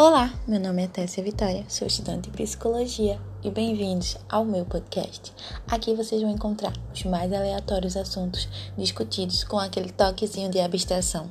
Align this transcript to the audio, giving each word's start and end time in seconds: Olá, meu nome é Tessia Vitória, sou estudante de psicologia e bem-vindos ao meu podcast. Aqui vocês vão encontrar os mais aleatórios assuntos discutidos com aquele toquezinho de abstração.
Olá, 0.00 0.32
meu 0.46 0.60
nome 0.60 0.84
é 0.84 0.86
Tessia 0.86 1.24
Vitória, 1.24 1.64
sou 1.68 1.88
estudante 1.88 2.30
de 2.30 2.36
psicologia 2.36 3.18
e 3.42 3.50
bem-vindos 3.50 4.16
ao 4.28 4.44
meu 4.44 4.64
podcast. 4.64 5.32
Aqui 5.68 5.92
vocês 5.92 6.22
vão 6.22 6.30
encontrar 6.30 6.72
os 6.94 7.02
mais 7.02 7.32
aleatórios 7.32 7.96
assuntos 7.96 8.48
discutidos 8.78 9.42
com 9.42 9.58
aquele 9.58 9.90
toquezinho 9.90 10.52
de 10.52 10.60
abstração. 10.60 11.28